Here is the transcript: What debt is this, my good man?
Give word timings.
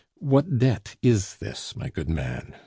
What 0.17 0.57
debt 0.57 0.95
is 1.03 1.35
this, 1.37 1.75
my 1.75 1.89
good 1.89 2.09
man? 2.09 2.55